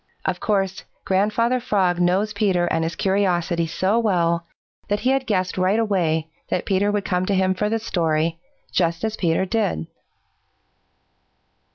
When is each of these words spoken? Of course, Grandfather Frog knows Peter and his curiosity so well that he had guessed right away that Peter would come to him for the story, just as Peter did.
Of 0.25 0.39
course, 0.39 0.83
Grandfather 1.05 1.59
Frog 1.59 1.99
knows 1.99 2.33
Peter 2.33 2.65
and 2.65 2.83
his 2.83 2.95
curiosity 2.95 3.67
so 3.67 3.99
well 3.99 4.47
that 4.87 5.01
he 5.01 5.11
had 5.11 5.27
guessed 5.27 5.59
right 5.59 5.77
away 5.77 6.27
that 6.49 6.65
Peter 6.65 6.91
would 6.91 7.05
come 7.05 7.27
to 7.27 7.35
him 7.35 7.53
for 7.53 7.69
the 7.69 7.77
story, 7.77 8.39
just 8.71 9.03
as 9.03 9.15
Peter 9.15 9.45
did. 9.45 9.85